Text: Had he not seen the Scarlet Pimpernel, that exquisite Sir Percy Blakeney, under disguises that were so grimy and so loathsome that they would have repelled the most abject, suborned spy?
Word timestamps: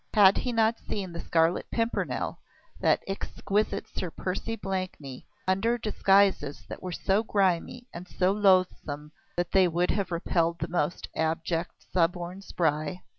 Had 0.15 0.39
he 0.39 0.51
not 0.51 0.79
seen 0.79 1.13
the 1.13 1.19
Scarlet 1.19 1.69
Pimpernel, 1.69 2.39
that 2.79 3.03
exquisite 3.07 3.87
Sir 3.87 4.09
Percy 4.09 4.55
Blakeney, 4.55 5.27
under 5.47 5.77
disguises 5.77 6.65
that 6.69 6.81
were 6.81 6.91
so 6.91 7.21
grimy 7.21 7.85
and 7.93 8.07
so 8.07 8.31
loathsome 8.31 9.11
that 9.37 9.51
they 9.51 9.67
would 9.67 9.91
have 9.91 10.09
repelled 10.11 10.57
the 10.57 10.67
most 10.67 11.07
abject, 11.15 11.85
suborned 11.93 12.43
spy? 12.43 13.03